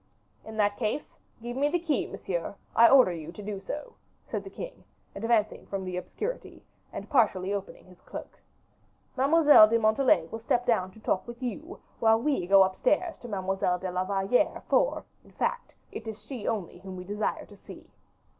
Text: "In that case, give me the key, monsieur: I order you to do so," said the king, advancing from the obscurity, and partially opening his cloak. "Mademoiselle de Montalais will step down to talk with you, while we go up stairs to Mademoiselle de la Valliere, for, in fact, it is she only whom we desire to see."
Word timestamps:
"In 0.43 0.57
that 0.57 0.77
case, 0.77 1.15
give 1.43 1.55
me 1.55 1.69
the 1.69 1.77
key, 1.77 2.07
monsieur: 2.07 2.55
I 2.75 2.89
order 2.89 3.13
you 3.13 3.31
to 3.33 3.43
do 3.43 3.59
so," 3.59 3.93
said 4.25 4.43
the 4.43 4.49
king, 4.49 4.83
advancing 5.15 5.67
from 5.67 5.85
the 5.85 5.95
obscurity, 5.95 6.63
and 6.91 7.07
partially 7.07 7.53
opening 7.53 7.85
his 7.85 8.01
cloak. 8.01 8.39
"Mademoiselle 9.15 9.67
de 9.67 9.77
Montalais 9.77 10.25
will 10.31 10.39
step 10.39 10.65
down 10.65 10.89
to 10.93 10.99
talk 10.99 11.27
with 11.27 11.43
you, 11.43 11.79
while 11.99 12.19
we 12.19 12.47
go 12.47 12.63
up 12.63 12.75
stairs 12.75 13.19
to 13.19 13.27
Mademoiselle 13.27 13.77
de 13.77 13.91
la 13.91 14.03
Valliere, 14.03 14.63
for, 14.67 15.05
in 15.23 15.29
fact, 15.33 15.75
it 15.91 16.07
is 16.07 16.19
she 16.25 16.47
only 16.47 16.79
whom 16.79 16.95
we 16.97 17.03
desire 17.03 17.45
to 17.45 17.55
see." 17.55 17.91